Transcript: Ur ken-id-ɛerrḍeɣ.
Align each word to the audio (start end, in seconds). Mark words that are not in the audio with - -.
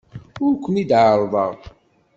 Ur 0.45 0.53
ken-id-ɛerrḍeɣ. 0.63 1.53